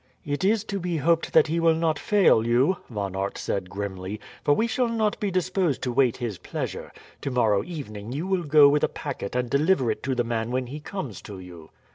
[0.25, 4.19] "It is to be hoped that he will not fail you," Von Aert said grimly,
[4.43, 6.91] "for we shall not be disposed to wait his pleasure.
[7.21, 10.65] Tomorrow evening you will go with a packet and deliver it to the man when
[10.65, 11.69] he comes to you.